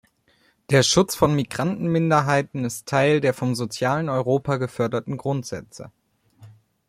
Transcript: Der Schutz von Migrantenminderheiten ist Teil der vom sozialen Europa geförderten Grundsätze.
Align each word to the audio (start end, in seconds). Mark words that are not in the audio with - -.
Der 0.71 0.81
Schutz 0.81 1.13
von 1.13 1.35
Migrantenminderheiten 1.35 2.65
ist 2.65 2.87
Teil 2.87 3.21
der 3.21 3.35
vom 3.35 3.53
sozialen 3.53 4.09
Europa 4.09 4.57
geförderten 4.57 5.15
Grundsätze. 5.15 5.91